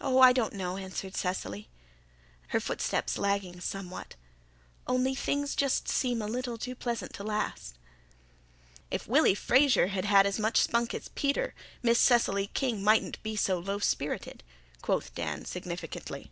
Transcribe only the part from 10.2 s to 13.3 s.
as much spunk as Peter, Miss Cecily King mightn't